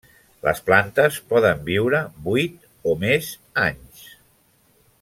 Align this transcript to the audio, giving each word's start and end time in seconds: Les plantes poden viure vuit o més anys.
Les 0.45 0.61
plantes 0.69 1.19
poden 1.33 1.61
viure 1.67 1.99
vuit 2.29 2.57
o 2.93 2.97
més 3.05 3.29
anys. 3.67 4.05